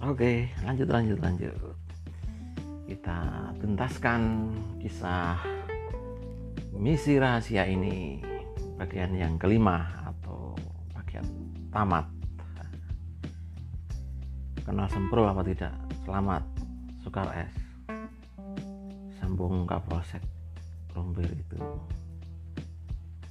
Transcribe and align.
Oke, 0.00 0.48
lanjut 0.64 0.88
lanjut 0.88 1.20
lanjut. 1.20 1.52
Kita 2.88 3.52
tuntaskan 3.60 4.48
kisah 4.80 5.36
misi 6.72 7.20
rahasia 7.20 7.68
ini 7.68 8.24
bagian 8.80 9.12
yang 9.12 9.36
kelima 9.36 9.84
atau 10.08 10.56
bagian 10.96 11.28
tamat. 11.68 12.08
Kenal 14.64 14.88
semprul 14.88 15.28
apa 15.28 15.44
tidak? 15.44 15.76
Selamat, 16.08 16.48
Sukar 17.04 17.28
S. 17.36 17.52
Sambung 19.20 19.68
Kapolsek 19.68 20.24
Rumbir 20.96 21.28
itu. 21.28 21.60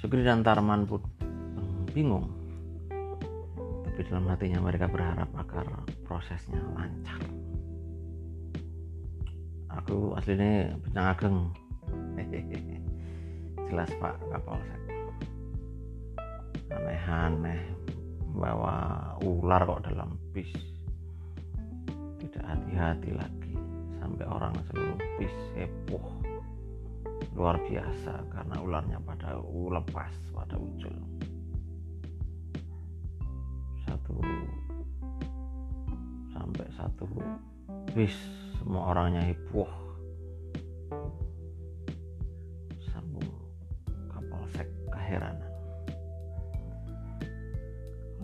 Sugri 0.00 0.24
dan 0.24 0.40
Tarman 0.40 0.88
pun 0.88 1.04
bingung 1.92 2.43
tapi 3.94 4.10
dalam 4.10 4.26
hatinya 4.26 4.58
mereka 4.58 4.90
berharap 4.90 5.30
agar 5.38 5.70
prosesnya 6.02 6.58
lancar. 6.74 7.22
Aku 9.70 10.18
aslinya 10.18 10.74
Bencang 10.82 11.06
Ageng. 11.14 11.38
Jelas 13.70 13.86
Pak 14.02 14.18
Kapolsek. 14.34 14.82
Aneh-aneh 16.74 17.62
bawa 18.34 19.14
ular 19.22 19.62
kok 19.62 19.86
dalam 19.86 20.18
bis. 20.34 20.50
Tidak 22.18 22.42
hati-hati 22.42 23.14
lagi 23.14 23.54
sampai 24.02 24.26
orang 24.26 24.58
seluruh 24.74 24.98
bis 25.22 25.34
heboh. 25.54 26.02
Luar 27.38 27.62
biasa 27.62 28.26
karena 28.26 28.58
ularnya 28.58 28.98
pada 29.06 29.38
lepas 29.38 30.10
pada 30.34 30.58
ujung 30.58 31.13
sampai 36.44 36.68
satu. 36.76 37.08
Bis 37.96 38.12
semua 38.60 38.92
orangnya 38.92 39.20
heboh 39.24 39.68
sambung 42.88 43.28
kapolsek 44.08 44.68
keheranan 44.88 45.52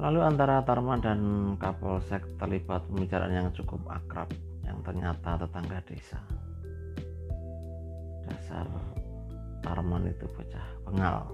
lalu 0.01 0.25
antara 0.25 0.65
Tarman 0.65 1.05
dan 1.05 1.21
kapolsek 1.61 2.25
terlibat 2.41 2.89
pembicaraan 2.89 3.37
yang 3.37 3.48
cukup 3.53 3.85
akrab 3.85 4.33
yang 4.65 4.81
ternyata 4.81 5.37
tetangga 5.45 5.79
desa. 5.85 6.21
Dasar 8.25 8.65
Tarman 9.61 10.09
itu 10.09 10.25
bocah 10.25 10.67
pengal 10.89 11.29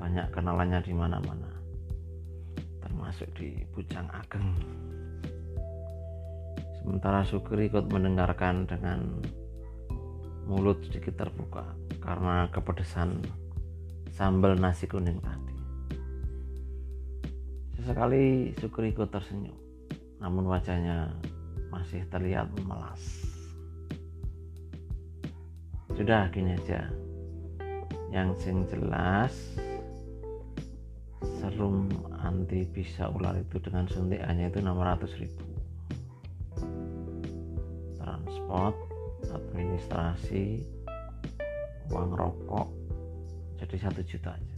banyak 0.00 0.24
kenalannya 0.32 0.80
di 0.80 0.92
mana-mana. 0.96 1.52
Termasuk 2.80 3.28
di 3.36 3.60
Bujang 3.76 4.08
Ageng. 4.08 4.56
Sementara 6.80 7.20
Sugri 7.28 7.68
ikut 7.68 7.92
mendengarkan 7.92 8.64
dengan 8.64 9.20
mulut 10.48 10.80
sedikit 10.88 11.20
terbuka 11.20 11.76
karena 12.00 12.48
kepedesan 12.48 13.20
sambal 14.16 14.56
nasi 14.56 14.88
kuning 14.88 15.20
tadi. 15.20 15.54
Sesekali 17.76 18.56
Sugri 18.56 18.96
ikut 18.96 19.12
tersenyum, 19.12 19.56
namun 20.24 20.48
wajahnya 20.48 21.12
masih 21.68 22.02
terlihat 22.08 22.48
memelas. 22.56 23.00
Sudah 25.92 26.32
gini 26.32 26.56
aja, 26.56 26.88
yang 28.08 28.32
sing 28.40 28.64
jelas 28.72 29.36
serum 31.20 31.92
anti 32.24 32.64
bisa 32.68 33.08
ular 33.12 33.36
itu 33.36 33.60
dengan 33.60 33.84
suntikannya 33.84 34.48
itu 34.48 34.60
600 34.64 35.20
ribu 35.20 35.49
transport 38.30 38.78
administrasi 39.34 40.62
uang 41.90 42.14
rokok 42.14 42.70
jadi 43.58 43.76
satu 43.82 44.06
juta 44.06 44.38
aja. 44.38 44.56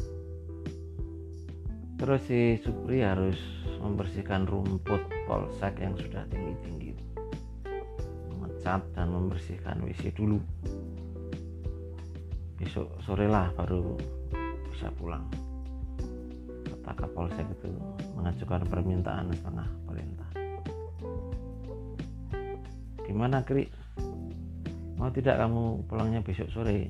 Terus 1.97 2.21
si 2.29 2.61
Supri 2.61 3.01
harus 3.01 3.41
membersihkan 3.81 4.45
rumput 4.45 5.01
polsek 5.25 5.81
yang 5.81 5.97
sudah 5.97 6.21
tinggi-tinggi 6.29 6.93
mengecat 8.29 8.85
dan 8.93 9.09
membersihkan 9.09 9.81
WC 9.89 10.13
dulu. 10.13 10.37
Besok 12.61 12.93
sore 13.09 13.25
lah 13.25 13.49
baru 13.57 13.97
bisa 14.69 14.93
pulang. 15.01 15.25
Kata 16.69 16.93
Kapolsek 16.93 17.49
itu 17.49 17.73
mengajukan 18.21 18.69
permintaan 18.69 19.33
setengah 19.33 19.69
perintah. 19.89 20.32
Gimana 23.13 23.45
Kri? 23.45 23.69
Mau 24.97 25.13
tidak 25.13 25.37
kamu 25.37 25.85
pulangnya 25.85 26.25
besok 26.25 26.49
sore? 26.49 26.89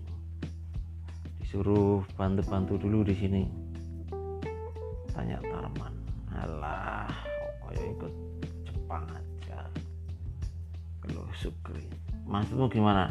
Disuruh 1.43 2.07
bantu-bantu 2.15 2.79
dulu 2.79 3.03
di 3.03 3.15
sini. 3.19 3.43
Tanya 5.11 5.43
Tarman. 5.43 5.91
Alah, 6.31 7.11
kayak 7.67 7.99
ikut 7.99 8.13
Jepang 8.71 9.03
aja. 9.11 9.67
Keluh 11.03 11.27
Sukri. 11.35 11.83
Maksudmu 12.31 12.71
gimana? 12.71 13.11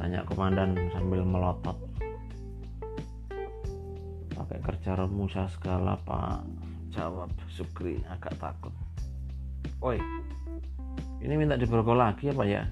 Tanya 0.00 0.24
komandan 0.24 0.72
sambil 0.96 1.28
melotot 1.28 1.76
pakai 4.34 4.58
kerja 4.60 4.98
remusa 4.98 5.46
segala 5.46 5.94
pak 6.02 6.42
jawab 6.90 7.30
Sukri 7.48 8.02
agak 8.10 8.34
takut 8.36 8.74
oi 9.80 9.96
ini 11.24 11.40
minta 11.40 11.56
diborgol 11.56 11.96
lagi 11.96 12.28
apa 12.28 12.44
ya? 12.44 12.68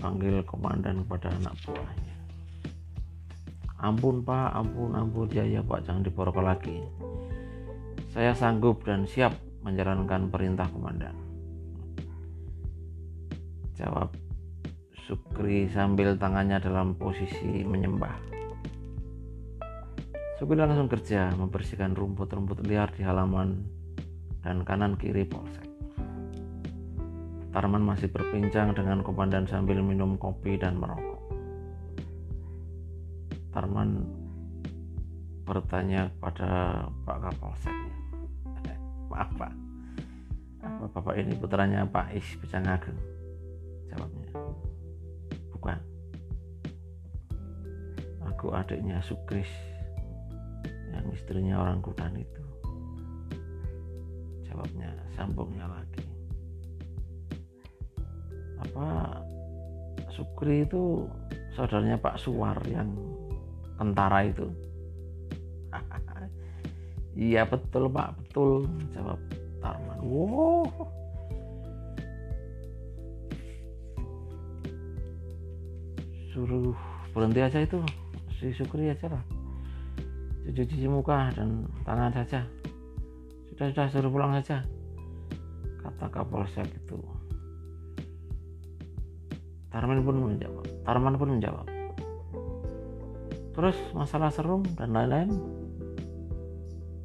Panggil 0.00 0.40
komandan 0.48 1.04
kepada 1.04 1.28
anak 1.36 1.52
buahnya. 1.68 2.16
Ampun 3.84 4.24
pak 4.24 4.56
ampun 4.56 4.96
ampun. 4.96 5.28
Ya 5.28 5.44
ya 5.44 5.60
pak 5.60 5.84
jangan 5.84 6.00
diborgol 6.00 6.48
lagi. 6.48 6.80
Saya 8.08 8.32
sanggup 8.32 8.80
dan 8.88 9.04
siap 9.04 9.36
menjalankan 9.60 10.32
perintah 10.32 10.64
komandan. 10.72 11.12
Jawab 13.76 14.16
Sukri 15.04 15.68
sambil 15.68 16.16
tangannya 16.16 16.56
dalam 16.56 16.96
posisi 16.96 17.60
menyembah. 17.68 18.16
Sugri 20.40 20.56
langsung 20.56 20.88
kerja 20.88 21.36
membersihkan 21.36 21.92
rumput-rumput 21.92 22.64
liar 22.64 22.88
di 22.96 23.04
halaman 23.04 23.60
dan 24.40 24.64
kanan 24.64 24.96
kiri 24.96 25.28
polsek. 25.28 25.73
Tarman 27.54 27.86
masih 27.86 28.10
berbincang 28.10 28.74
dengan 28.74 29.06
komandan 29.06 29.46
sambil 29.46 29.78
minum 29.78 30.18
kopi 30.18 30.58
dan 30.58 30.74
merokok. 30.74 31.22
Tarman 33.54 34.02
bertanya 35.46 36.10
pada 36.18 36.82
Pak 37.06 37.18
Kapolseknya. 37.22 37.94
Maaf 39.06 39.30
Pak, 39.38 39.52
apa 40.66 40.84
Bapak 40.90 41.14
ini 41.14 41.38
putranya 41.38 41.86
Pak 41.86 42.10
Is 42.18 42.26
Becang 42.42 42.66
Ageng? 42.66 42.98
Jawabnya, 43.86 44.30
bukan. 45.54 45.78
Aku 48.34 48.50
adiknya 48.50 48.98
Sukris 48.98 49.46
yang 50.90 51.06
istrinya 51.14 51.62
orang 51.62 51.78
Kudan 51.78 52.18
itu 52.18 52.42
jawabnya 54.42 54.90
sambungnya 55.14 55.70
lagi 55.70 56.13
apa 58.64 59.20
Sukri 60.14 60.62
itu 60.62 61.10
saudaranya 61.58 61.98
Pak 61.98 62.16
Suwar 62.18 62.58
yang 62.70 62.90
tentara 63.76 64.26
itu. 64.26 64.46
Iya 67.14 67.46
betul 67.46 67.86
Pak 67.94 68.18
betul 68.18 68.66
jawab 68.90 69.22
Tarman. 69.62 70.02
Wow. 70.02 70.66
Suruh 76.34 76.74
berhenti 77.14 77.38
aja 77.38 77.62
itu 77.62 77.78
si 78.34 78.50
Sukri 78.50 78.90
aja 78.90 79.06
lah. 79.06 79.22
Cuci-cuci 80.42 80.90
muka 80.90 81.30
dan 81.38 81.70
tangan 81.86 82.10
saja. 82.10 82.42
Sudah 83.54 83.70
sudah 83.70 83.86
suruh 83.94 84.10
pulang 84.10 84.34
saja 84.34 84.66
kata 85.84 86.08
kapolsek 86.08 86.64
itu 86.72 86.96
Tarman 89.74 90.06
pun 90.06 90.14
menjawab. 90.22 90.66
Tarman 90.86 91.14
pun 91.18 91.28
menjawab. 91.34 91.66
Terus 93.58 93.74
masalah 93.90 94.30
serum 94.30 94.62
dan 94.78 94.94
lain-lain. 94.94 95.34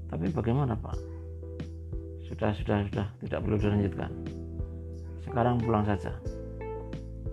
Tapi 0.06 0.30
bagaimana 0.30 0.78
pak? 0.78 0.94
Sudah 2.30 2.54
sudah 2.54 2.86
sudah. 2.86 3.10
Tidak 3.26 3.42
perlu 3.42 3.58
dilanjutkan. 3.58 4.14
Sekarang 5.26 5.58
pulang 5.58 5.82
saja. 5.90 6.14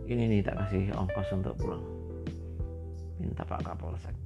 Ini 0.09 0.25
nih 0.25 0.41
tak 0.41 0.57
kasih 0.57 0.97
ongkos 0.97 1.29
untuk 1.37 1.53
pulang. 1.61 1.85
Minta 3.21 3.45
pak 3.45 3.61
kapolsek. 3.61 4.17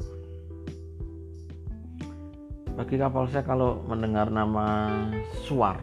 Bagi 2.70 2.96
Kapolsek 2.96 3.44
kalau 3.44 3.82
mendengar 3.84 4.30
nama 4.30 4.88
Suar 5.42 5.76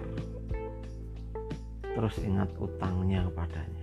terus 1.97 2.17
ingat 2.25 2.49
utangnya 2.57 3.21
kepadanya 3.29 3.76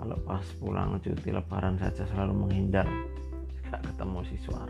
kalau 0.00 0.16
pas 0.24 0.40
pulang 0.56 0.96
cuti 0.96 1.28
lebaran 1.28 1.76
saja 1.76 2.08
selalu 2.08 2.48
menghindar. 2.48 2.88
Gak 3.68 3.84
ketemu 3.84 4.24
siswa. 4.32 4.64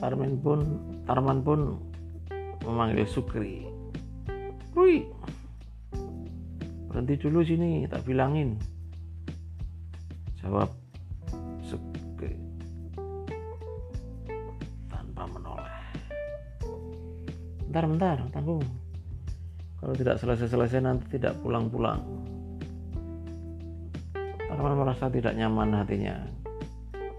Tarmin 0.00 0.40
pun 0.40 0.60
Tarman 1.04 1.44
pun 1.44 1.76
memanggil 2.64 3.04
Sukri. 3.04 3.68
Rui 4.72 5.04
berhenti 6.88 7.20
dulu 7.20 7.44
sini 7.44 7.84
tak 7.84 8.08
bilangin. 8.08 8.56
Jawab 10.40 10.72
Sukri 11.68 12.32
tanpa 14.88 15.28
menoleh. 15.28 15.80
Bentar 17.68 17.84
bentar 17.92 18.16
tanggung. 18.32 18.64
Kalau 19.84 19.92
tidak 19.92 20.16
selesai-selesai 20.16 20.80
nanti 20.80 21.20
tidak 21.20 21.36
pulang-pulang 21.44 22.24
Tarman 24.54 24.78
merasa 24.78 25.10
tidak 25.10 25.34
nyaman 25.34 25.74
hatinya. 25.74 26.14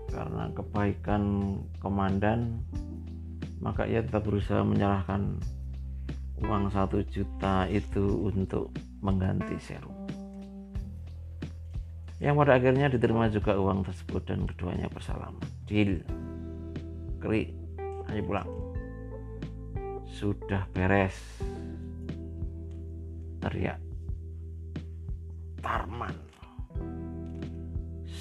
Karena 0.08 0.48
kebaikan 0.56 1.24
komandan 1.84 2.64
maka 3.60 3.84
ia 3.84 4.00
tetap 4.00 4.24
berusaha 4.24 4.64
menyerahkan 4.64 5.36
uang 6.48 6.72
satu 6.72 7.04
juta 7.12 7.68
itu 7.68 8.24
untuk 8.24 8.72
mengganti 9.04 9.60
serum. 9.60 9.92
Yang 12.24 12.36
pada 12.40 12.52
akhirnya 12.56 12.88
diterima 12.88 13.28
juga 13.28 13.60
uang 13.60 13.84
tersebut 13.84 14.24
dan 14.24 14.48
keduanya 14.48 14.88
bersalaman. 14.88 15.44
Deal. 15.68 16.00
Kri 17.20 17.52
ayo 18.16 18.22
pulang. 18.24 18.48
Sudah 20.08 20.64
beres. 20.72 21.20
Teriak. 23.44 23.84
Tarman 25.60 26.25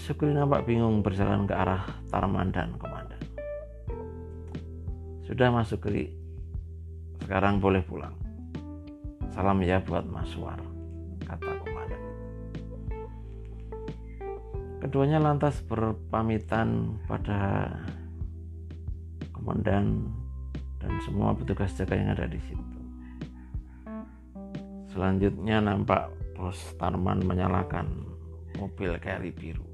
Sukri 0.04 0.36
nampak 0.36 0.68
bingung 0.68 1.00
berjalan 1.00 1.48
ke 1.48 1.56
arah 1.56 1.80
Tarman 2.12 2.52
dan 2.52 2.76
komandan. 2.76 3.16
Sudah 5.24 5.48
masuk 5.48 5.80
Sukri, 5.80 6.12
sekarang 7.24 7.56
boleh 7.56 7.80
pulang. 7.80 8.12
Salam 9.32 9.64
ya 9.64 9.80
buat 9.80 10.04
Mas 10.04 10.28
Suar, 10.28 10.60
kata 11.24 11.56
komandan. 11.56 12.02
Keduanya 14.84 15.24
lantas 15.24 15.64
berpamitan 15.64 17.00
pada 17.08 17.72
komandan 19.32 20.12
dan 20.84 20.92
semua 21.00 21.32
petugas 21.32 21.72
jaga 21.80 21.96
yang 21.96 22.12
ada 22.12 22.28
di 22.28 22.44
situ. 22.44 22.80
Selanjutnya 24.92 25.64
nampak 25.64 26.12
Bos 26.36 26.60
Tarman 26.76 27.24
menyalakan 27.24 28.04
mobil 28.60 29.00
carry 29.00 29.32
biru. 29.32 29.73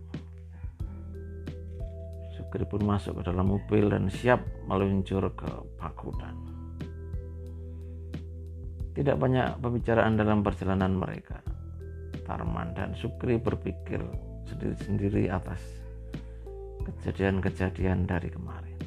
Sugri 2.50 2.67
pun 2.67 2.82
masuk 2.82 3.23
ke 3.23 3.31
dalam 3.31 3.47
mobil 3.55 3.94
dan 3.94 4.11
siap 4.11 4.43
meluncur 4.67 5.23
ke 5.38 5.47
Pakudan. 5.79 6.35
Tidak 8.91 9.14
banyak 9.14 9.62
pembicaraan 9.62 10.19
dalam 10.19 10.43
perjalanan 10.43 10.99
mereka. 10.99 11.38
Tarman 12.26 12.75
dan 12.75 12.91
Sukri 12.99 13.38
berpikir 13.38 14.02
sendiri-sendiri 14.50 15.31
atas 15.31 15.62
kejadian-kejadian 16.91 18.11
dari 18.11 18.35
kemarin. 18.35 18.79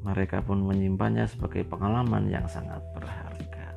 Mereka 0.00 0.48
pun 0.48 0.64
menyimpannya 0.64 1.28
sebagai 1.28 1.60
pengalaman 1.68 2.32
yang 2.32 2.48
sangat 2.48 2.80
berharga. 2.96 3.68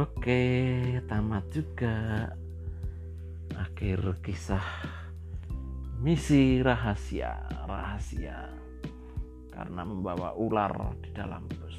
Oke, 0.00 0.40
tamat 1.04 1.44
juga 1.52 2.24
akhir 3.52 4.16
kisah 4.24 4.64
misi 6.00 6.64
rahasia 6.64 7.36
rahasia. 7.68 8.48
Karena 9.52 9.84
membawa 9.84 10.32
ular 10.40 10.96
di 11.04 11.12
dalam 11.12 11.44
bus. 11.52 11.78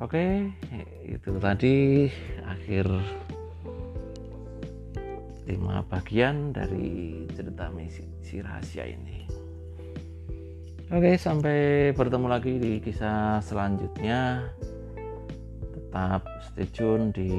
Oke 0.00 0.48
itu 1.04 1.36
tadi 1.36 2.08
akhir 2.48 2.88
lima 5.44 5.84
bagian 5.84 6.56
dari 6.56 7.28
cerita 7.36 7.68
misi 7.68 8.08
si 8.24 8.40
rahasia 8.40 8.88
ini. 8.88 9.28
Oke 10.88 11.20
sampai 11.20 11.92
bertemu 11.92 12.26
lagi 12.32 12.56
di 12.56 12.80
kisah 12.80 13.44
selanjutnya. 13.44 14.48
Tetap 15.76 16.24
stay 16.48 16.68
tune 16.72 17.12
di 17.12 17.32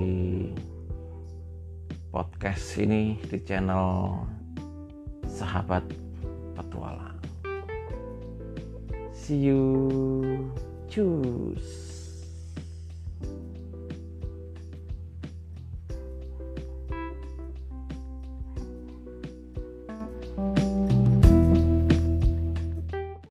podcast 2.13 2.77
ini 2.77 3.17
di 3.25 3.41
channel 3.41 4.21
Sahabat 5.25 5.81
Petualang. 6.53 7.17
See 9.09 9.49
you. 9.49 9.65
Choose. 10.85 11.92